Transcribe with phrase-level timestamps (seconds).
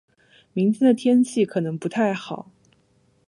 [0.53, 2.49] 明天的天气可能不太好。